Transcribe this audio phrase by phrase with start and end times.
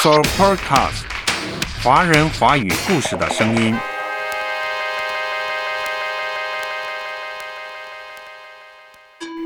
[0.00, 1.02] s o Podcast，
[1.82, 3.74] 华人华语故事的声音。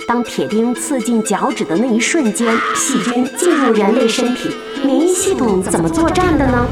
[0.06, 4.54] 当铁钉刺进脚趾的那一瞬间，细菌进入人类身体，
[4.84, 6.66] 免疫系统怎么作战的呢？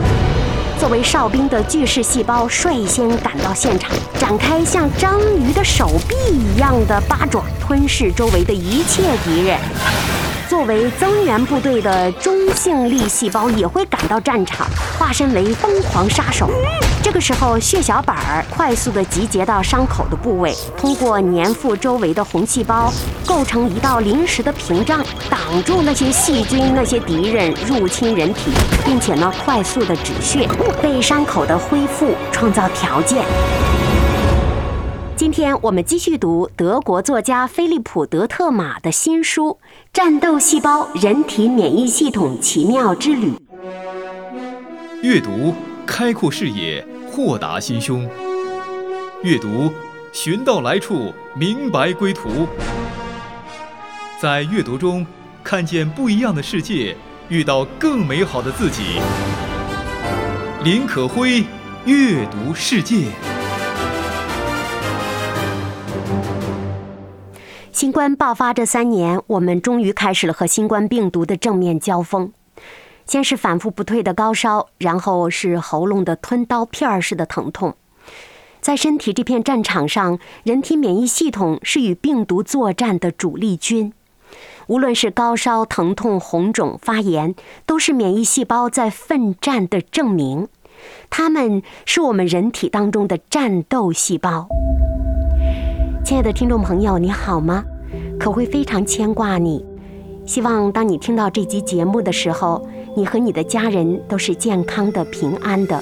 [0.79, 9.59] 作为哨兵的巨噬细胞率先赶到现场，展开像章鱼的手臂一样的八爪，吞噬周围的一切敌人。
[10.51, 14.67] 作为增援部队的中性粒细胞也会赶到战场，
[14.99, 16.51] 化身为疯狂杀手。
[17.01, 22.93] 这个时候，血小板儿快速地集结到伤口的部位，通过粘附周围的红细胞，
[23.25, 25.01] 构成一道临时的屏障，
[25.31, 28.51] 挡住那些细菌、那些敌人入侵人体，
[28.85, 30.49] 并且呢，快速地止血，
[30.83, 33.25] 为伤口的恢复创造条件。
[35.31, 39.61] 今天我们继续读德国作家菲利普·德特玛的新书
[39.93, 43.31] 《战斗细胞：人体免疫系统奇妙之旅》。
[45.03, 45.55] 阅读
[45.87, 48.09] 开阔视野，豁达心胸；
[49.23, 49.73] 阅读
[50.13, 52.49] 寻到来处，明白归途。
[54.21, 55.07] 在阅读中
[55.45, 56.97] 看见不一样的世界，
[57.29, 59.01] 遇到更美好的自己。
[60.65, 61.45] 林可辉，
[61.85, 63.05] 阅读世界。
[67.73, 72.33] 新冠爆发这三年，我们终于开始了和新冠病毒的正面交锋。
[73.07, 77.77] 先是反复不退的高烧，然后是喉咙的吞刀片儿似的疼痛。
[78.61, 83.93] 在身体这片战场上，人体免疫系统是与病毒作战的主力军。
[84.67, 87.35] 无论是高烧、疼痛、红肿、发炎，
[87.67, 90.49] 都是免疫细胞在奋战的证明。
[91.09, 94.49] 它们是我们人体当中的战斗细胞。
[96.11, 97.65] 亲爱的听众朋友，你好吗？
[98.19, 99.65] 可会非常牵挂你。
[100.27, 102.67] 希望当你听到这集节目的时候，
[102.97, 105.81] 你和你的家人都是健康的、平安的。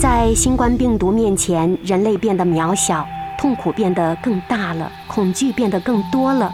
[0.00, 3.06] 在新冠病毒面前，人类变得渺小，
[3.38, 6.50] 痛苦变得更大了，恐惧变得更多了。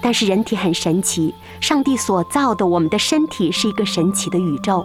[0.00, 4.82] 但是人体很神奇，上帝所造的我们的身体是一个神奇的宇宙。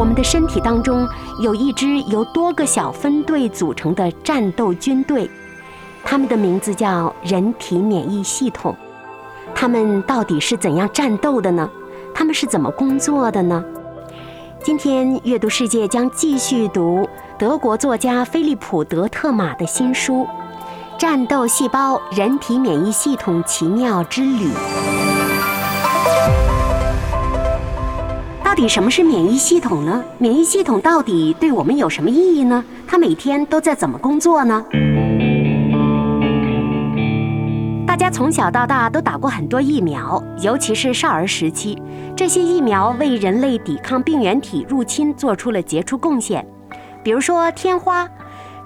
[0.00, 1.06] 我们的身体当中
[1.40, 5.30] 有一支由多个小分队组成的战斗军队，
[6.02, 8.74] 他们的名字叫人体免疫系统。
[9.54, 11.68] 他们到底是怎样战斗的呢？
[12.14, 13.62] 他们是怎么工作的呢？
[14.64, 17.06] 今天阅读世界将继续读
[17.38, 20.26] 德国作家菲利普·德特玛的新书
[20.98, 24.48] 《战斗细胞：人体免疫系统奇妙之旅》。
[28.50, 30.02] 到底什么是免疫系统呢？
[30.18, 32.64] 免疫系统到底对我们有什么意义呢？
[32.84, 34.64] 它每天都在怎么工作呢？
[37.86, 41.80] 大家从小到大都打过很多疫苗，尤其是少儿时期，
[42.16, 46.44] 这些疫苗为人类抵抗病原体入侵做出了杰出贡献。
[47.04, 48.08] 比如说天花，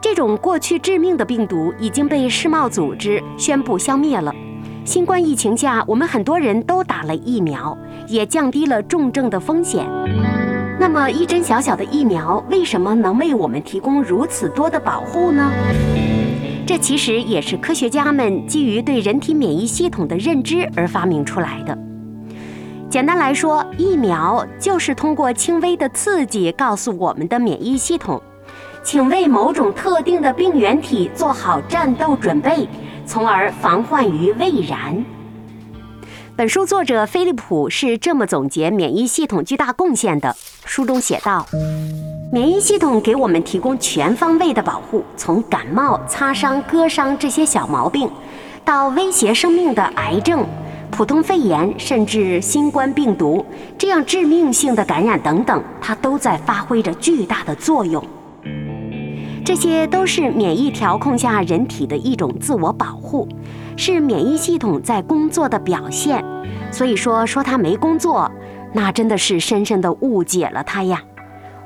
[0.01, 4.33] 这种过去致命的病毒已经被世贸组织宣布消灭了。
[4.87, 9.87] 新冠疫情下，我们很多人都打了疫苗，也降低了重症的风险。
[10.79, 15.51] 那么，一针小小的疫苗为什么能为我们提供如此多的保护呢？
[16.67, 21.77] 这其实也是科学家们基于对人体免疫系统的认知而发明出来的。
[22.89, 28.21] 简单来说，疫苗就是通过轻微的刺激告诉我们的免疫系统，
[28.83, 32.69] 请为某种特定的病原体做好战斗准备。
[33.07, 35.05] 从而防患于未然。
[36.37, 40.35] 本书作者菲利普是这么总结免疫系统巨大贡献的。
[40.65, 41.47] 书中写道：
[42.33, 48.11] 免疫系统给我们提供全方位的保护，从感冒、擦伤、割伤这些小毛病，
[48.65, 50.45] 到威胁生命的癌症、
[50.91, 53.47] 普通肺炎，甚至新冠病毒
[53.79, 58.05] 这样致命性的感染等等，它都在发挥着巨大的作用。
[59.45, 63.29] 这些都是免疫调控下人体的一种自我保护，
[63.77, 66.25] 是免疫系统在工作的表现。
[66.71, 68.31] 所以说，说它没工作，
[68.73, 71.03] 那真的是深深的误解了它呀。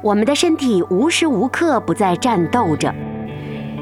[0.03, 2.94] 我们的身体无时无刻不在战斗着。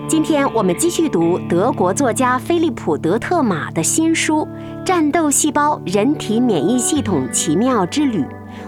[0.08, 4.46] 今天我们继续读德国作家菲利普·德特玛的新书
[4.84, 8.20] 《战斗细胞：人体免疫系统奇妙之旅》。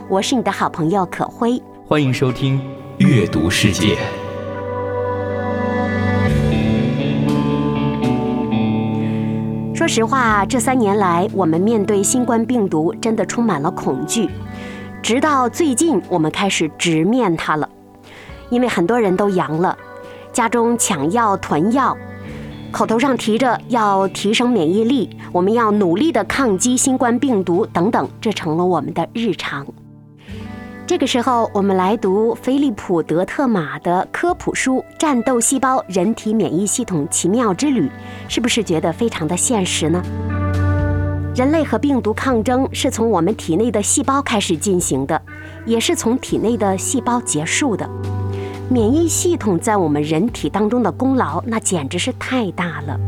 [0.09, 2.61] 我是你的好朋友可辉，欢迎收听
[3.06, 3.94] 《阅读世界》。
[9.79, 14.29] 说实话，这三年来，我们面对新冠病毒真的充满了恐惧。
[15.01, 17.69] 直到最近，我们开始直面它了，
[18.51, 19.79] 因为很多人都阳了，
[20.33, 21.97] 家中抢药囤药，
[22.73, 29.65] 口头上提着要提升免疫力，我们要努力的抗击新冠病毒等等，这成了我们的日常。
[30.88, 37.82] 这个时候，我们来读菲利普·德特马的科普书《战斗细胞：人体免疫系统奇妙之旅》，
[38.26, 40.02] 是不是觉得非常的现实呢？
[41.37, 45.20] 人类和病毒抗争是从我们体内的细胞开始进行的，
[45.67, 47.87] 也是从体内的细胞结束的。
[48.70, 52.99] 免疫系统在我们人体当中的功劳，那简直是太大了。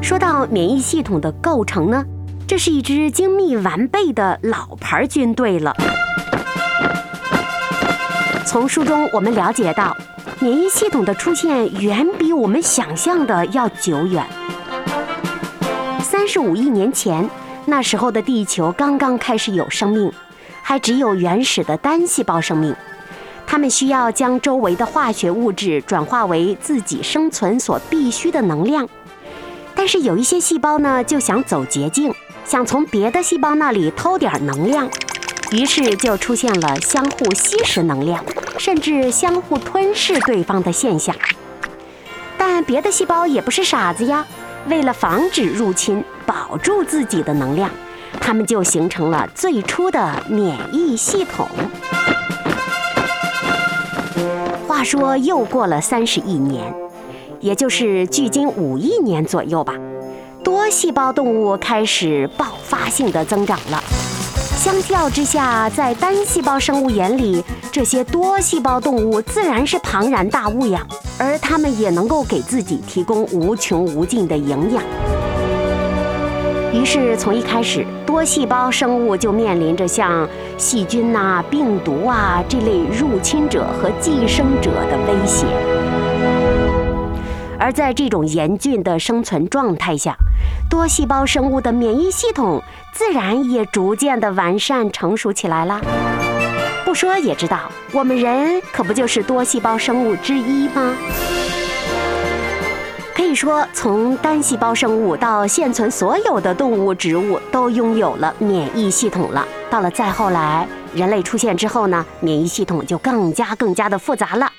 [0.00, 2.02] 说到免疫系统的构成呢？
[2.46, 5.74] 这是一支精密完备的老牌军队了。
[8.44, 9.96] 从书中我们了解到，
[10.38, 14.26] 免疫系统的出现远比我们想象的要久远。
[16.02, 17.28] 三十五亿年前，
[17.64, 20.12] 那时候的地球刚刚开始有生命，
[20.60, 22.76] 还只有原始的单细胞生命。
[23.46, 28.86] 它们需要将周围的化学物质转化为自己生存所必需的能量。
[29.74, 32.14] 但是有一些细胞呢，就想走捷径。
[32.52, 34.86] 想从别的细胞那里偷点能量，
[35.52, 38.22] 于是就出现了相互吸食能量，
[38.58, 41.16] 甚至相互吞噬对方的现象。
[42.36, 44.26] 但别的细胞也不是傻子呀，
[44.68, 47.70] 为了防止入侵，保住自己的能量，
[48.20, 51.48] 它们就形成了最初的免疫系统。
[54.68, 56.70] 话说又过了三十亿年，
[57.40, 59.72] 也就是距今五亿年左右吧。
[60.62, 63.82] 多细胞动物开始爆发性的增长了。
[64.54, 67.42] 相较之下，在单细胞生物眼里，
[67.72, 70.86] 这些多细胞动物自然是庞然大物呀，
[71.18, 74.80] 而它们也能够给自己提供无穷无尽的营养。
[76.72, 85.44] 于是，从一开始，多细胞生物就面临着像细菌呐、病毒啊这类入侵者和寄生者的威胁。
[87.62, 90.16] 而在这种严峻的生存状态下，
[90.68, 92.60] 多细胞生物的免疫系统
[92.92, 95.80] 自然也逐渐的完善成熟起来了。
[96.84, 100.96] 不说也知道，我们人可不就是多细胞生物之一吗？
[103.14, 109.46] 可以说，从单细胞生物到现存所有的动物、植物都拥有了免疫系统了。
[109.70, 110.66] 到了再后来，
[110.96, 114.52] 人类出现之后呢，免疫系统就更加更加的复杂了。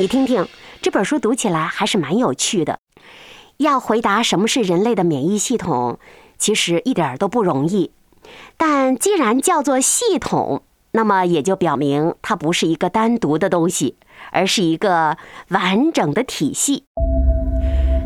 [0.00, 0.48] 你听听
[0.80, 2.78] 这本书读起来还是蛮有趣的。
[3.58, 5.98] 要回答什么是人类的免疫系统，
[6.38, 7.90] 其实一点都不容易。
[8.56, 10.62] 但既然叫做系统，
[10.92, 13.96] 那么也就表明它不是一个单独的东西，
[14.32, 15.18] 而是一个
[15.48, 16.84] 完整的体系。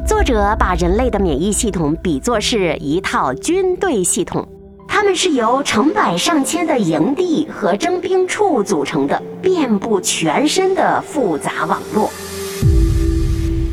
[0.05, 4.49] 作者把人类的免疫系统比作是一套军队系统。
[4.86, 12.10] 他们是由成百上千的营地和征兵处组成的，遍布全身的复杂网络。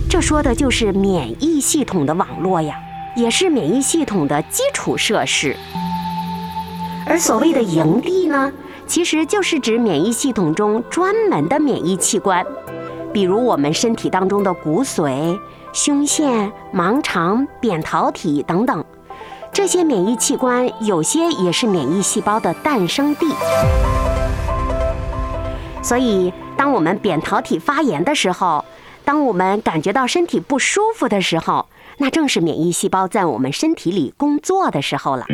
[0.09, 2.75] 这说的就是免疫系统的网络呀，
[3.15, 5.55] 也是免疫系统的基础设施。
[7.05, 8.51] 而所谓的营地呢，
[8.85, 12.45] 其实就是指免疫系统中专门的免疫器官，
[13.13, 15.39] 比如我们身体当中的骨髓、
[15.71, 18.83] 胸腺、盲肠、扁桃体等等。
[19.53, 23.27] 这些免疫器官有些也是免疫细胞的诞生地，
[25.83, 28.63] 所以当我们扁桃体发炎的时候，
[29.03, 35.25] 当我们感觉到身体不舒服的时候，那正是免疫细胞在我们身体里工作的时候了。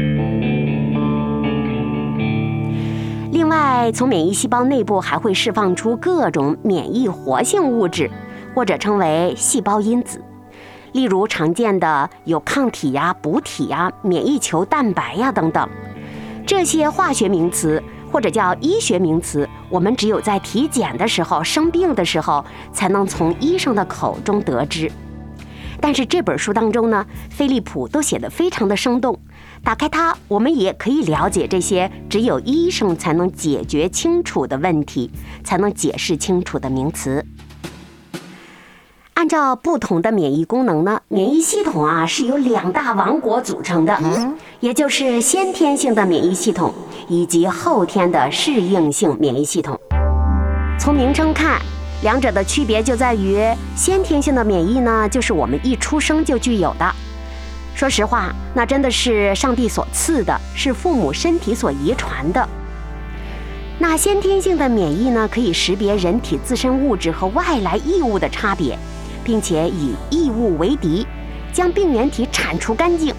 [3.32, 8.10] 另外，从免疫细胞内部还会释放出各种免疫活性物质，
[8.56, 10.20] 或者称为细胞因子。
[10.98, 15.70] 例如常见的有抗体呀、补体呀、免疫球蛋白呀等等，
[16.44, 17.80] 这些化学名词
[18.12, 24.92] 或者叫医学名词，我们只有在体检的时候、生病的时候才能从医生的口中得知。
[25.80, 29.20] 但是这本书当中呢，菲利普都写得非常的生动，
[29.64, 35.12] 打开它，我们也可以了解这些只有医生才能解决清楚的问题，
[35.44, 37.24] 才能解释清楚的名词。
[39.18, 44.00] 按照不同的免疫功能呢，免疫系统啊是由两大王国组成的，
[44.60, 46.72] 也就是先天性的免疫系统
[47.08, 49.76] 以及后天的适应性免疫系统。
[50.80, 51.60] 从名称看，
[52.04, 53.44] 两者的区别就在于，
[53.76, 56.86] 先天性的免疫呢，就是我们一出生就具有的。
[57.74, 62.48] 说实话，那真的是上帝所赐的，是父母身体所遗传的。
[63.80, 68.78] 那先天性的免疫呢，可以识别人体自身物质和外来异物的差别。
[69.28, 71.06] 并且以异物为敌，
[71.52, 73.14] 将病原体铲除干净。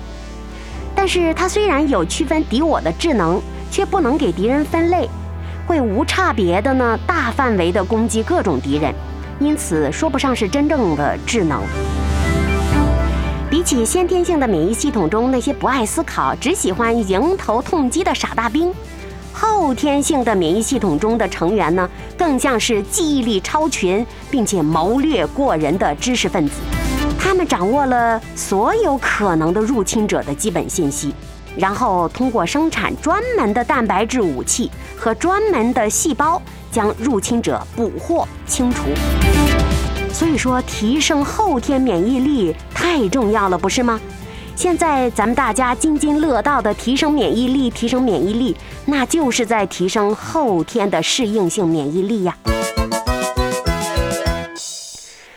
[0.95, 3.39] 但是它虽然有区分敌我的智能，
[3.71, 5.07] 却不能给敌人分类，
[5.67, 8.95] 会无差别的呢大范围的攻击各种敌人，
[9.39, 11.61] 因此说不上是真正的智能。
[13.51, 18.73] 比起先天性的免疫系统中那些不爱思考、只喜欢迎头痛击的傻大兵，
[19.41, 26.55] 后天性的免疫系统中的成员呢，更像是记忆力超群并且谋略过人的知识分子。
[27.17, 31.15] 他们掌握了所有可能的入侵者的基本信息，
[31.57, 36.43] 然后通过生产专门的蛋白质武器和专门的细胞，
[36.73, 38.87] 将入侵者捕获清除。
[40.13, 44.01] 所以说，提升后天免疫力太重要了，不是吗？
[44.59, 52.37] 现在咱们大家津津乐道的提升免疫力，提升免疫力，那就是在提升后天的适应性免疫力呀。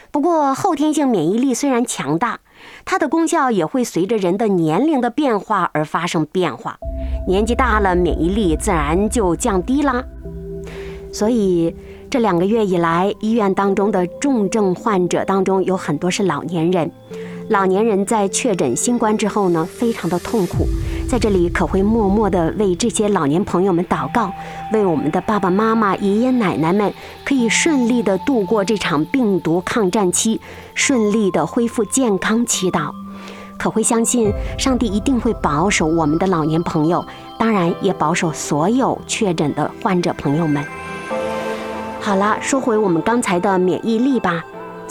[0.10, 2.40] 不过，后天性免疫力虽然强大，
[2.84, 6.80] 它的功效也会随着人的年龄的变化而发生变化。
[7.28, 10.04] 年纪大了，免疫力自然就降低啦。
[11.14, 11.76] 所以。
[12.10, 16.92] 这两个月以来，医院当中的重症患者当中有很多是老年人。
[17.52, 20.66] 老年人在确诊新冠之后呢，非常的痛苦。
[21.06, 24.32] 在这里可会默默的为这些老年朋友们祷告，
[24.72, 26.94] 为我们的爸爸妈妈、爷爷奶奶们
[27.26, 30.40] 可以顺利的度过这场病毒抗战期，
[30.74, 32.90] 顺利的恢复健康祈祷。
[33.58, 37.06] 可会相信上帝一定会保守我们的老年朋友，
[37.38, 40.64] 当然也保守所有确诊的患者朋友们。
[42.00, 44.42] 好了，说回我们刚才的免疫力吧。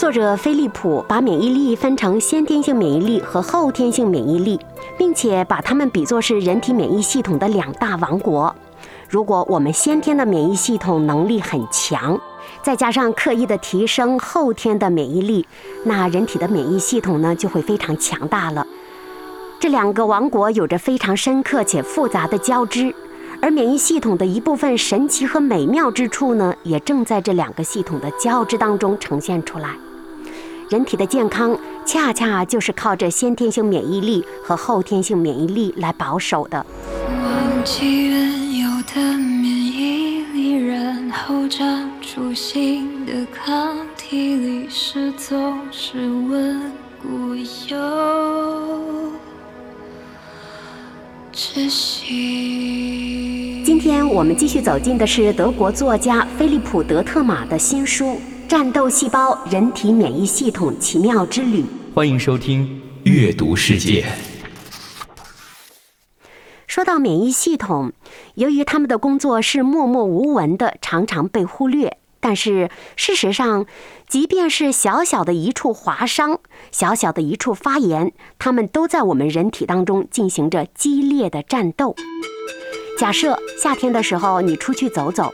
[0.01, 4.59] 作者菲利普把免疫力分成先天性免疫力和后天性免疫力，
[4.97, 8.57] 并且把它们比作是人体免疫系统的两大王国。
[9.11, 12.19] 如果我们先天的免疫系统能力很强，
[12.63, 15.47] 再加上刻意的提升后天的免疫力，
[15.85, 18.67] 那人体的免疫系统呢就会非常强大了。
[19.59, 22.95] 这两个王国有着非常深刻且复杂的交织。
[23.43, 29.75] 而免疫系统的一部分神奇和美妙之处呢，也正在这两个系统的交织当中呈现出来。
[30.71, 36.65] 人体的健康恰恰就是靠着先天性免疫力和后天性免疫力来保守的。
[37.09, 46.71] 忘记原有的免疫力，然后长出新的抗体，历史总是稳
[47.03, 47.35] 固
[47.67, 49.13] 有
[51.35, 53.65] 窒息。
[53.67, 58.05] 今天我们继续走进的是德国作家菲利普·德特玛的新书
[58.51, 61.61] 《战斗细胞：人体免疫系统奇妙之旅》。
[61.95, 62.67] 欢迎收听
[63.09, 64.05] 《阅读世界》。
[66.67, 67.93] 说到免疫系统，
[68.35, 71.99] 由于他们的工作是默默无闻的，常常被忽略。
[72.19, 73.67] 但是事实上，
[74.09, 76.41] 即便是小小的一处划伤、
[76.73, 81.95] 小小的一处发炎，他们都在我们人体当中进行着激烈的战斗。
[82.99, 85.33] 假设夏天的时候你出去走走，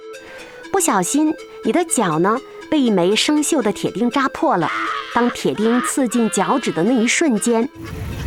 [0.71, 1.33] 不小心
[1.65, 2.37] 你的脚呢
[2.71, 4.69] 被一枚生锈的铁钉扎破了。
[5.15, 7.69] 当铁钉刺进脚趾的那一瞬间，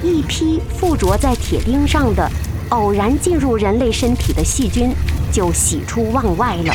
[0.01, 2.27] 一批附着在铁钉上的
[2.69, 4.91] 偶然进入人类身体的细菌
[5.31, 6.73] 就喜出望外了。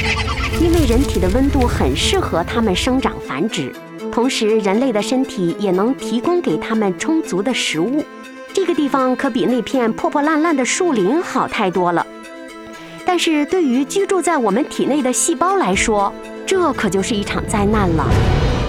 [0.60, 3.72] 因为人体的温度很适合它们生长繁殖，
[4.12, 8.04] 同时人类的身体也能提供给它们充足的食物。
[8.52, 12.06] 这个地方可比那片破破烂烂的树林好太多了。
[13.04, 16.14] 但是对于居住在我们体内的细胞来说，
[16.54, 18.06] 这可就是一场灾难了。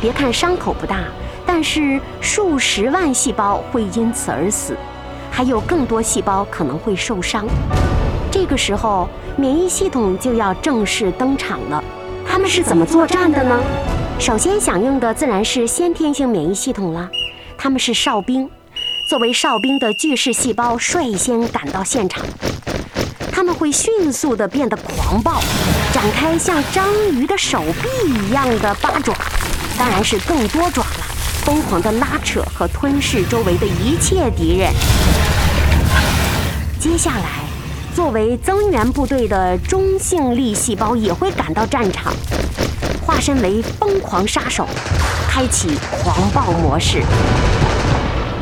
[0.01, 1.01] 别看伤口不大，
[1.45, 4.75] 但是数十万细胞会因此而死，
[5.29, 7.45] 还有更多细胞可能会受伤。
[8.31, 11.81] 这个时候，免疫系统就要正式登场了。
[12.27, 13.55] 他们是怎么作战的呢？
[14.17, 17.07] 首先响应的自然是先天性免疫系统了。
[17.55, 18.49] 他们是哨兵，
[19.11, 22.25] 作为哨兵的巨噬细胞率先赶到现场。
[23.35, 25.41] 他们会迅速地变得狂暴，
[25.91, 29.13] 展开像章鱼的手臂一样的八爪，
[29.77, 31.05] 当然是更多爪了，
[31.43, 34.71] 疯狂地拉扯和吞噬周围的一切敌人。
[36.79, 37.43] 接下来，
[37.93, 42.13] 作为增援部队的中性粒细胞也会赶到战场，
[43.05, 44.65] 化身为疯狂杀手，
[45.27, 47.03] 开启狂暴模式。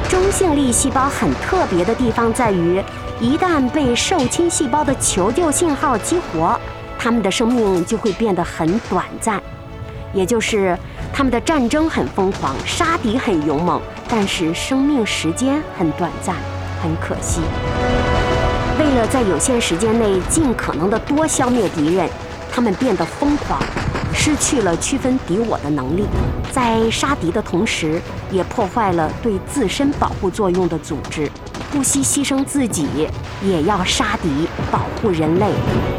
[0.07, 2.79] 中性粒细胞很特别的地方在于。
[3.20, 6.60] 一旦被受侵细胞的求救信号激活，
[6.98, 9.41] 它们的生命就会变得很短暂，
[10.13, 10.77] 也就是
[11.13, 13.79] 他们的战争很疯狂，杀敌很勇猛，
[14.10, 16.36] 但是生命时间很短暂，
[16.82, 17.39] 很可惜。
[18.79, 22.10] 为了在有限时间内尽可能的多消灭敌人，
[22.51, 23.62] 他们变得疯狂，
[24.13, 26.05] 失去了区分敌我的能力，
[26.51, 28.01] 在杀敌的同时，
[28.32, 31.29] 也破坏了对自身保护作用的组织。
[31.73, 32.85] 不惜牺牲自己，
[33.43, 35.47] 也要杀敌，保护人类，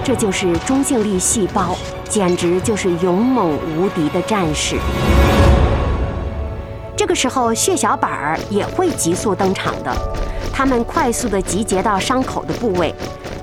[0.05, 1.77] 这就是中性粒细胞，
[2.09, 4.77] 简直就是勇猛无敌的战士。
[6.97, 9.93] 这个时候，血小板儿也会急速登场的，
[10.53, 12.95] 它们快速地集结到伤口的部位，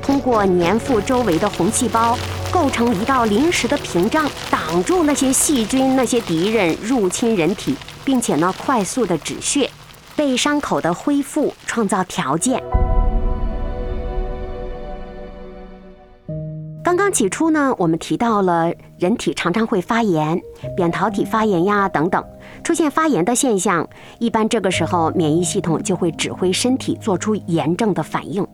[0.02, 2.18] 通过粘附周围的红细胞，
[2.50, 9.70] 构成一道临时的屏障，挡住那些细菌、那些敌人入侵人体，并且呢，快速地止血，
[10.30, 12.62] 为伤口的恢复创造条件。
[16.84, 20.40] 刚刚起初呢，我们提到了人体常常会发炎，
[20.76, 22.24] 扁桃体发炎呀等等，
[22.64, 23.88] 出现发炎的现象，
[24.20, 28.46] 一般这个时候免疫系统就会指挥身体做出炎症的反应，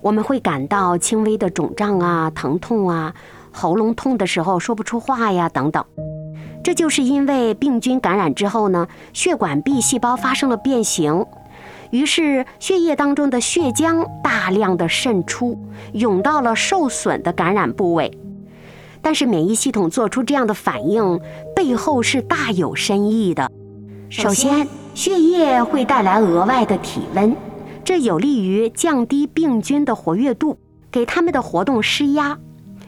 [0.00, 3.14] 我们会感到轻微的肿胀啊、疼痛啊、
[3.52, 5.84] 喉咙痛的时候说不出话呀等等，
[6.64, 11.26] 这就是因为病菌感染之后呢，血管壁细胞发生了变形。
[11.90, 15.58] 于是，血液当中的血浆大量的渗出，
[15.92, 18.10] 涌到了受损的感染部位。
[19.02, 21.20] 但是，免疫系统做出这样的反应，
[21.54, 23.48] 背后是大有深意的。
[24.08, 27.36] 首先，血液会带来额外的体温，
[27.84, 30.56] 这有利于降低病菌的活跃度，
[30.90, 32.38] 给它们的活动施压。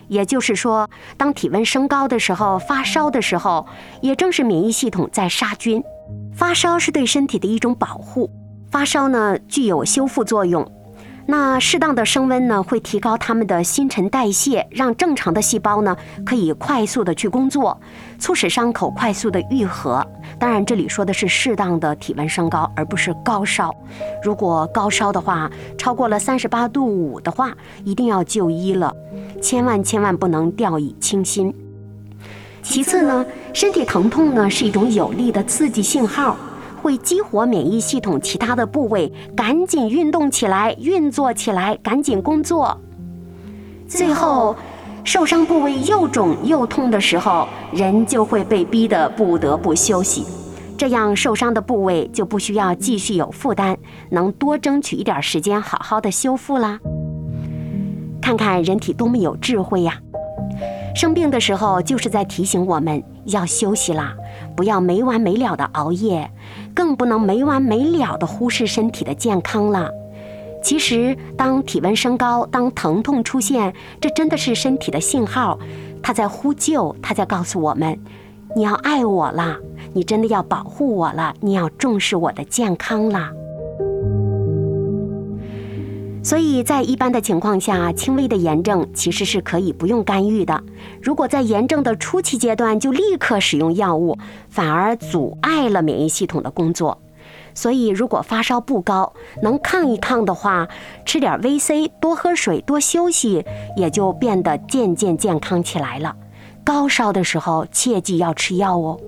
[0.09, 3.67] 也就是说，当体温升高的时候，发烧的时候，
[4.01, 5.83] 也正是免疫系统在杀菌。
[6.35, 8.31] 发烧是对身体的一种保护。
[8.71, 10.65] 发烧呢，具有修复作用。
[11.29, 17.81] 那适当的升温呢，会提高它们的新陈代谢，让正常的细胞呢可以快速的去工作，
[18.19, 20.07] 促使伤口快速的愈合。
[20.39, 23.75] 当然，这里说的是适当的体温升高，而不是高烧。
[24.23, 27.53] 如果高烧的话，超过了三十八度五的话，
[27.85, 28.95] 一定要就医了，
[29.43, 31.53] 千万千万不能掉以轻心。
[32.63, 36.37] 其次呢，身体疼痛呢是一种有力的刺激信号。
[36.87, 42.81] 会激活免疫系统其他的部位，赶紧运动起来，运作起来，赶紧工作。
[43.89, 44.55] 最后，
[45.03, 50.25] 受伤部位又肿又痛的时候，人就会被逼得不得不休息，
[50.79, 53.77] 这样受伤的部位就不需要继续有负担，
[54.11, 56.79] 能多争取一点时间，好好的修复啦。
[58.23, 59.95] 看看人体多么有智慧呀！
[60.95, 64.15] 生病的时候，就是在提醒我们要休息啦，
[64.57, 66.31] 不要没完没了的熬夜。
[66.77, 69.91] 更不能没完没了地忽视身体的健康了。
[70.63, 75.59] 其实，当体温升高，当疼痛出现，这真的是身体的信号，
[76.03, 77.99] 它在呼救，它在告诉我们：
[78.55, 79.57] 你要爱我了，
[79.95, 83.31] 你真的要保护我了，你要重视我的健康了。
[86.27, 90.61] 所以在一般的情况下，轻微的炎症其实是可以不用干预的。
[91.01, 97.01] 如果在炎症的初期阶段就立刻使用药物，反而阻碍了免疫系统的工作。
[97.55, 100.67] 所以，如果发烧不高，能抗一抗的话，
[101.05, 103.45] 吃点 VC，多喝水，多休息，
[103.77, 106.17] 也就变得渐渐健康起来了。
[106.65, 108.99] 高烧的时候，切记要吃药哦。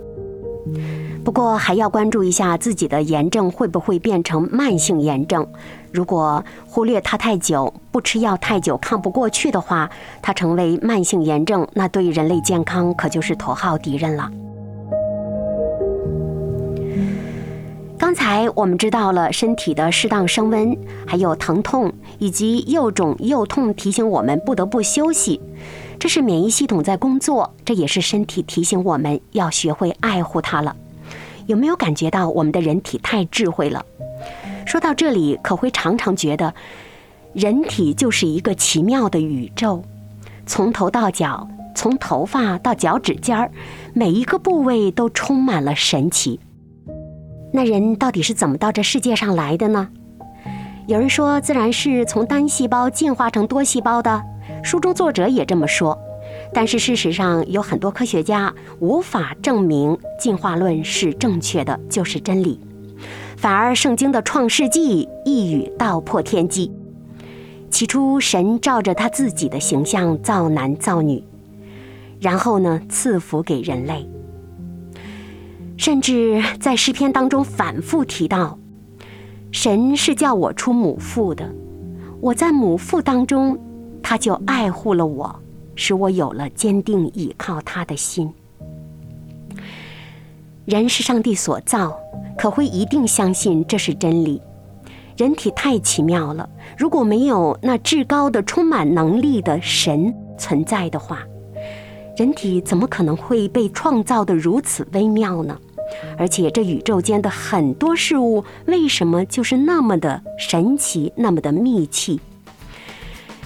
[1.24, 5.46] 不过还要关注一下自己的炎症会不会变成慢性炎症。
[5.92, 14.30] 如果忽略它太久，不吃药太久，抗不过去的话，它成为慢性炎症，那对人类健康可就是头号敌人了。
[17.98, 25.40] 刚才我们知道了身体的适当升温，还有疼痛以及又肿又痛，提醒我们不得不休息，
[25.98, 30.74] 这是免疫系统在工作，这也是身体提醒我们要学会爱护它了。
[31.46, 33.84] 有没有感觉到我们的人体太智慧了？
[34.68, 36.52] 说到这里，可会常常觉得，
[37.32, 39.82] 人体就是一个奇妙的宇宙，
[40.44, 43.50] 从头到脚，从头发到脚趾尖儿，
[43.94, 46.38] 每一个部位都充满了神奇。
[47.50, 49.88] 那人到底是怎么到这世界上来的呢？
[50.86, 54.22] 有人说，自然是从单细胞进化成多细胞的，
[54.62, 55.98] 书中作者也这么说。
[56.52, 62.60] 但是事实上，有很多科学家无法证明进化论是正确的，就是真理。
[63.38, 66.72] 反而圣经的创世纪一语道破天机：
[67.70, 71.22] 起初神照着他自己的形象造男造女，
[72.18, 74.04] 然后呢赐福给人类。
[75.76, 78.58] 甚至在诗篇当中反复提到，
[79.52, 81.48] 神是叫我出母腹的，
[82.20, 83.56] 我在母腹当中，
[84.02, 85.32] 他就爱护了我。
[85.76, 88.28] 使我有了坚定倚靠他的心。
[90.68, 91.98] 人是上帝所造，
[92.36, 94.42] 可会一定相信这是真理？
[95.16, 101.20] 人体太奇妙了，如果没有那至高的、充满能力的神存在的话，
[102.18, 105.56] 人体怎么可能会被创造的如此微妙呢？
[106.18, 112.20] 而且这宇宙间的很多事物，为什么就是那么的神奇，那么的密契？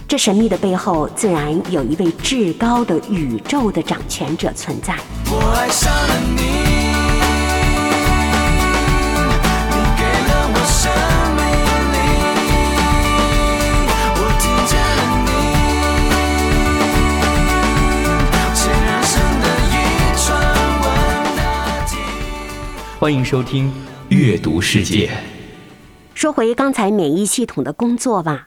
[0.08, 4.96] 这神秘的背后，自然有一位至高的宇宙的掌权者存在。
[5.26, 6.71] 我爱上了你。
[23.02, 23.68] 欢迎收听
[24.10, 25.08] 《阅读世界》。
[26.14, 28.44] 说回刚才免疫系统的工作吧，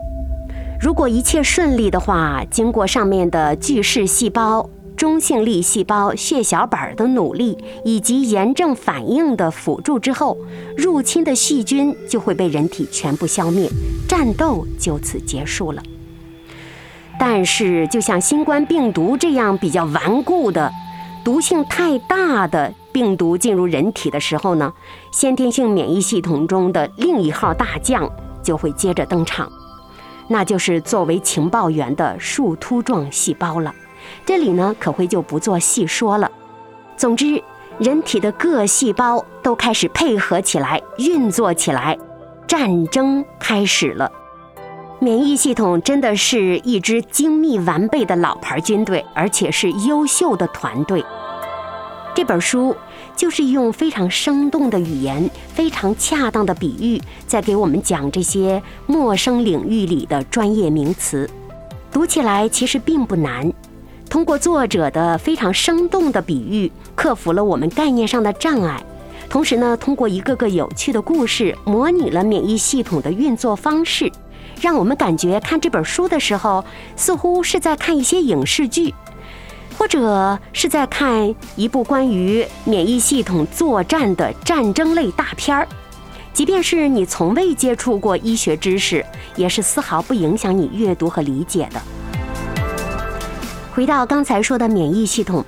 [0.80, 4.70] 如果一切顺利的话，经过上面的巨噬细胞。
[4.96, 10.38] 中性粒细胞、血小板的努力以及炎症反应的辅助之后，
[10.78, 13.70] 入侵的细菌就会被人体全部消灭，
[14.08, 15.84] 战斗就此结束了。
[17.20, 20.72] 但是，就像新冠病毒这样比较顽固的、
[21.26, 24.72] 毒性太大的病毒进入人体的时候呢，
[25.12, 28.10] 先天性免疫系统中的另一号大将
[28.42, 29.52] 就会接着登场，
[30.30, 33.76] 那就是作为情报员的树突状细胞了。
[34.26, 36.32] 这里呢，可会就不做细说了。
[36.96, 37.44] 总之，
[37.80, 41.98] 人体的各细胞都开始配合起来，运作起来，
[42.48, 44.10] 战争开始了。
[45.00, 51.04] 免疫系统真的是一支精密完备的老牌军队，而且是优秀的团队。
[52.16, 52.74] 这本书
[53.14, 61.30] 就是用非常生动的语言、非常恰当的比喻，在给我们讲这些陌生领域里的专业名词。
[61.92, 63.52] 读起来其实并不难。
[64.10, 68.82] 通过作者的非常生动的比喻，克服了我们概念上的障碍，
[69.30, 74.10] 同时呢，通过一个个有趣的故事，模拟了免疫系统的运作方式，
[74.62, 76.64] 让我们感觉看这本书的时候，
[76.96, 78.94] 似乎是在看一些影视剧，
[79.86, 85.68] 或者是在看一部关于免疫系统作战的战争类大片儿。
[86.34, 91.80] 即便是你从未接触过医学知识，也是丝毫不影响你阅读和理解的。
[93.76, 95.46] 回到刚才说的免疫系统，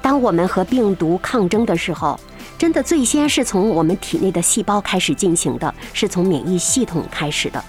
[0.00, 2.18] 当我们和病毒抗争的时候，
[2.56, 7.62] 真的最先是从我们体内的细胞开始进行的，是从免疫系统开始的。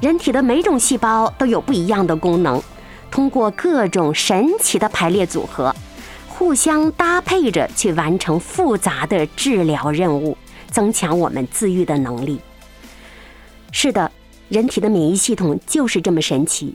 [0.00, 2.62] 人体的每种细胞都有不一样的功能，
[3.16, 5.74] 通过各种神奇的排列组合，
[6.28, 10.36] 互相搭配着去完成复杂的治疗任务，
[10.70, 12.38] 增强我们自愈的能力。
[13.72, 14.12] 是的，
[14.50, 16.74] 人体的免疫系统就是这么神奇。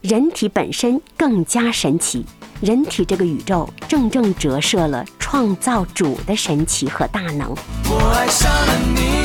[0.00, 2.24] 人体本身更加神奇，
[2.62, 7.54] 人体这个宇宙正正折射了创造主的神奇和大能。
[7.84, 9.21] 我爱上了你，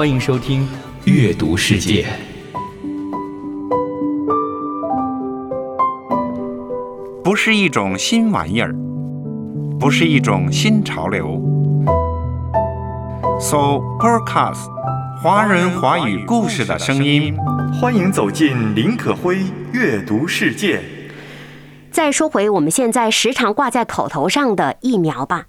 [0.00, 0.62] 欢迎收听
[1.04, 2.06] 《阅读世界》。
[7.22, 8.74] 不是一种新玩意儿，
[9.78, 11.38] 不是一种新潮流。
[13.38, 14.70] So podcast，
[15.22, 17.36] 华人华语故事的声音。
[17.78, 19.40] 欢迎走进林可辉
[19.74, 20.80] 阅读世界。
[21.90, 25.44] 再说回我们现在时常挂在口头上的疫苗吧。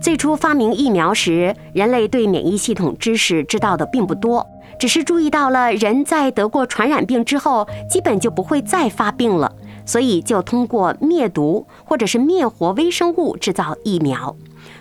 [0.00, 4.46] 最初发明疫苗时，人类对免疫系统知识知道的并不多，
[4.78, 9.52] 只是注意到了人在得过传染病之后，基本就不会再发病了。
[9.84, 14.34] 所以，就通过灭毒或者是灭活微生物制造疫苗，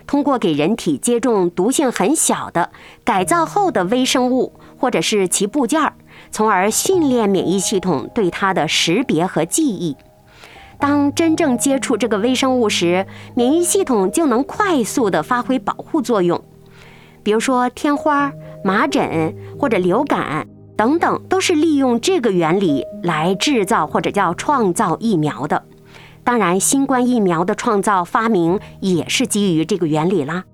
[0.07, 2.69] 通过给人体接种毒性很小的
[3.03, 5.93] 改造后的微生物或者是其部件儿，
[6.31, 9.97] 从而训练免疫系统对它的识别和记忆。
[10.79, 16.41] 当真正接触这个微生物时，免疫系统就能快速地发挥保护作用。
[17.21, 18.31] 比如说天花、
[18.63, 20.47] 麻疹或者流感。
[20.79, 25.61] 等等，都是利用这个原理来制造或者叫创造疫苗的。
[26.23, 30.45] 当然，新冠疫苗的创造发明也是基于这个原理啦。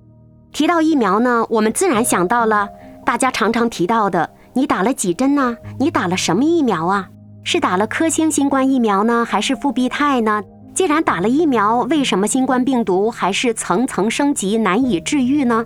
[0.51, 2.67] 提到疫苗呢，我们自然想到了
[3.05, 5.57] 大家常常提到的：你打了几针呢？
[5.77, 7.09] 你打了什么疫苗啊？
[7.47, 10.43] 是打了科兴新冠疫苗呢，还是复必泰呢？
[10.73, 15.63] 既然打了疫苗，为什么新冠病毒还是层层升级，难以治愈呢？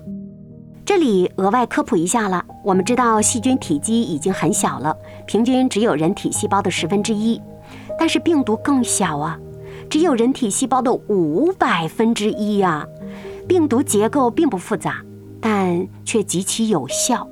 [0.86, 4.94] 这里额外科普一下了，我们知道细菌体积已经很小了，
[5.26, 7.42] 平均只有人体细胞的十分之一，
[7.98, 9.40] 但是病毒更小啊，
[9.90, 12.86] 只有人体细胞的五百分之一呀。
[13.48, 14.98] 病毒结构并不复杂，
[15.40, 17.26] 但却极其有效。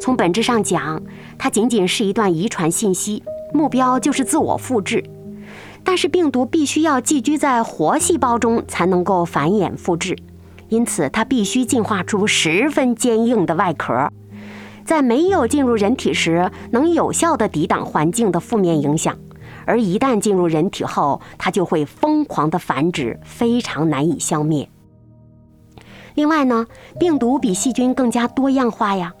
[0.00, 1.02] 从本质上讲，
[1.36, 5.04] 它仅仅是一段遗传信息，目标就是自我复制。
[5.84, 10.16] 但是病毒必须要寄居在活细胞中才能够繁衍复制。
[10.68, 14.10] 因此，它必须进化出十分坚硬的外壳，
[14.84, 19.14] 在没有进入人体时，能有效地抵挡环境的负面影响；
[19.66, 24.68] 而一旦进入人体后，它就会疯狂地繁殖，非常难以消灭。
[26.14, 26.66] 另外呢，
[26.98, 29.12] 病毒比细菌更加多样化呀。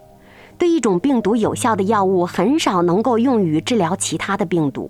[0.62, 4.88] 对一种病毒有效的药物，很少能够用于治疗其他的病毒。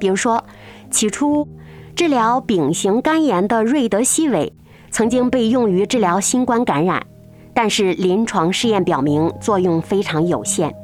[0.00, 0.42] 比如说，
[0.90, 1.46] 起初
[1.94, 4.50] 治疗丙型肝炎的瑞德西韦。
[4.90, 7.04] 曾经被用于治疗新冠感染，
[7.52, 10.74] 但是临床试验表明作用非常有限。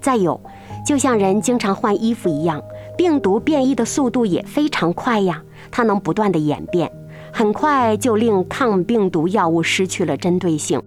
[0.00, 0.40] 再有，
[0.86, 2.62] 就像人经常换衣服一样，
[2.96, 6.88] 病毒变异的速度也非常快呀，它能不断的演变，
[7.32, 10.80] 很快就令抗病毒药物失去了针对性。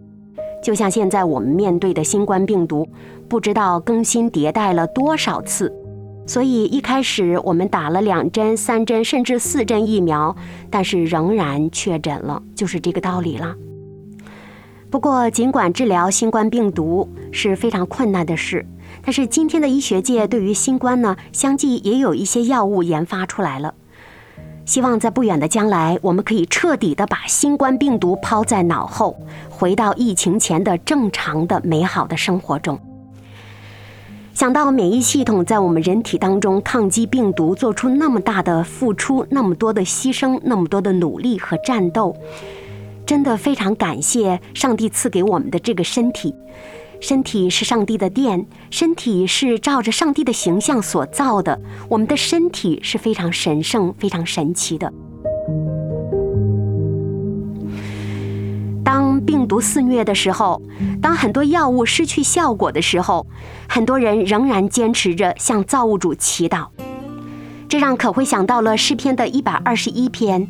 [0.64, 2.88] 就像现在我们面对的新冠病毒，
[3.28, 5.72] 不知道更新迭代了多少次，
[6.26, 10.36] 所以一开始我们打了两针、三针甚至四针疫苗，
[10.72, 13.54] 但是仍然确诊了，就是这个道理了。
[14.90, 18.66] 不过，尽管治疗新冠病毒是非常困难的事。
[19.04, 23.74] 但是今天的医学界对于新冠呢，相继也有一些药物研发出来了。
[24.66, 29.18] 希望在不远的将来，我们可以彻底的把新冠病毒抛在脑后，
[29.50, 32.80] 回到疫情前的正常的美好的生活中。
[34.34, 42.16] 想到免疫系统在我们人体当中抗击病毒做出那么大的付出，那么多的牺牲，那么多的努力和战斗，
[43.06, 46.34] 真的非常感谢上帝赐给我们的这个身体。
[47.04, 51.60] 身体是上帝的殿，身体是照着上帝的形象所造的。
[51.90, 54.90] 我们的身体是非常神圣、非常神奇的。
[58.86, 60.62] 当病毒肆虐的时候，
[61.02, 63.28] 当很多药物失去效果的时候，
[63.68, 66.68] 很多人仍然坚持着向造物主祈祷。
[67.68, 70.48] 这让可会想到了诗篇的一百二十一篇：“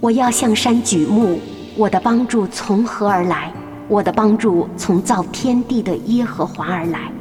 [0.00, 1.40] 我要向山举目，
[1.76, 3.52] 我的帮助从何而来？”
[3.92, 7.12] 我的帮助从造天地的耶和华而来，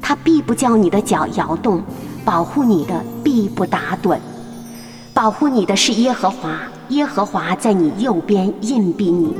[0.00, 1.82] 他必不叫你的脚摇动，
[2.24, 4.16] 保护你的必不打盹，
[5.12, 9.34] 保护你的是耶和华，耶和华在你右边硬庇你。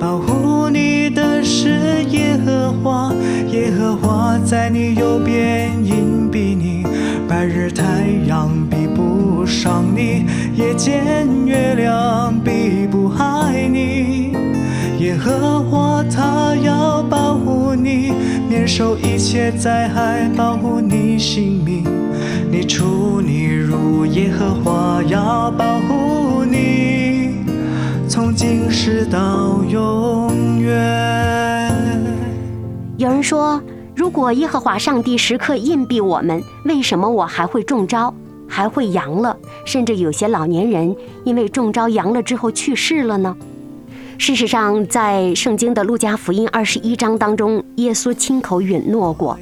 [0.00, 3.12] 保护你的是耶和华，
[3.52, 6.82] 耶和华在你右边硬庇你，
[7.28, 14.15] 白日太阳比不上你，夜间月亮比不爱你。
[15.16, 18.12] 耶和华他要保护你，
[18.50, 21.84] 免受一切灾害，保护你性命。
[22.50, 27.46] 你出你入，耶和华要保护你，
[28.06, 31.72] 从今世到永远。
[32.98, 33.58] 有人说，
[33.94, 38.12] 如果耶和华上帝时刻硬币我们，为什么我还会中招，
[38.46, 39.34] 还会阳了？
[39.64, 43.34] 甚至有些老年人因为中招阳了之后去世了呢？
[44.18, 49.38] 事实上，在圣经的路加福音二十一章当中，耶稣亲口允诺过，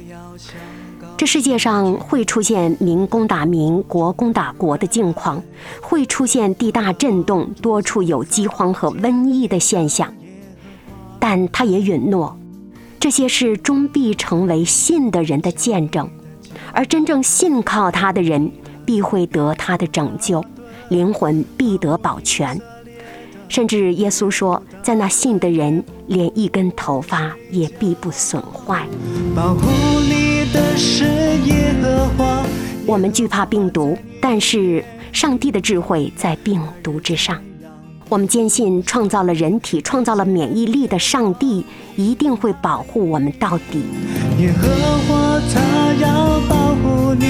[1.17, 5.41] 这世界上会出现民攻打民、国攻打国的境况，
[5.81, 10.13] 会出现地大震动、多处有饥荒和瘟疫的现象。
[11.19, 12.37] 但他也允诺，
[12.99, 16.07] 这些事终必成为信的人的见证，
[16.71, 18.51] 而真正信靠他的人
[18.85, 20.43] 必会得他的拯救，
[20.89, 22.61] 灵魂必得保全。
[23.55, 28.85] 甚至耶稣说，在那信的人，连一根头发也必不损坏。
[29.33, 29.61] 保护
[30.01, 32.43] 你的是耶和华。
[32.85, 37.41] 我们惧怕病毒，但是上帝的智慧在病毒之上。
[38.09, 41.65] 我们坚信，创造了人体、创造了免疫力的上帝
[41.95, 43.85] 一定会保护我们到底。
[44.37, 44.67] 耶和
[45.07, 47.25] 华他要保护你，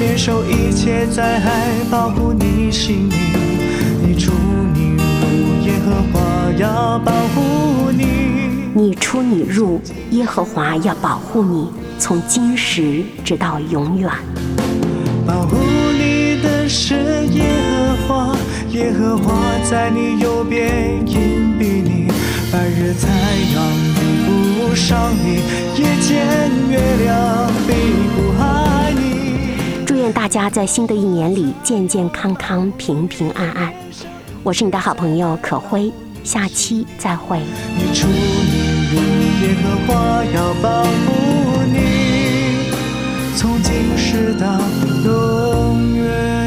[0.00, 3.39] 免受一切灾害，保护你性命。
[6.60, 8.04] 要保护你。
[8.74, 14.10] 你出你入，耶和华要保护你，从今时直到永远。
[15.26, 15.56] 保护
[15.90, 17.44] 你的是耶
[18.06, 18.36] 和华，
[18.72, 22.08] 耶和华在你右边隐蔽你，
[22.52, 23.08] 白日太
[23.54, 25.36] 阳比不伤你，
[25.80, 26.26] 夜间
[26.68, 27.72] 月亮比
[28.14, 29.86] 不害你。
[29.86, 33.72] 祝愿大家在新的一年里健健康康、平平安安。
[34.42, 35.90] 我是你的好朋友可辉，
[36.24, 37.40] 下期再会。
[37.76, 38.96] 你出你入，
[39.42, 41.76] 耶和华要保护你，
[43.36, 44.60] 从今世到
[45.04, 46.39] 永远。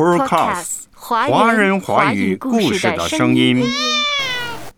[0.00, 3.62] Supercast 华人华语故事的声音。